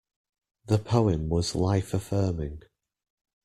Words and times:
The 0.65 0.79
poem 0.79 1.29
was 1.29 1.53
life-affirming. 1.53 2.63